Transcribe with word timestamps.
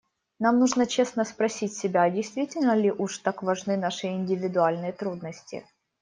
Нам 0.39 0.57
нужно 0.57 0.87
честно 0.87 1.23
спросить 1.25 1.73
себя, 1.75 2.01
а 2.01 2.09
действительно 2.09 2.75
ли 2.75 2.91
уж 2.91 3.19
так 3.19 3.43
важны 3.43 3.77
наши 3.77 4.07
индивидуальные 4.07 4.93
трудности. 4.93 5.63